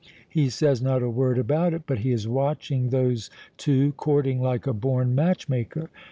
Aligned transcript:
He 0.27 0.49
says 0.49 0.81
not 0.81 1.03
a 1.03 1.09
word 1.11 1.37
about 1.37 1.75
it, 1.75 1.83
but 1.85 1.99
he 1.99 2.11
is 2.11 2.27
watching 2.27 2.89
those 2.89 3.29
two 3.55 3.91
courting 3.91 4.41
like 4.41 4.65
a 4.65 4.73
born 4.73 5.13
match 5.13 5.47
maker. 5.47 5.91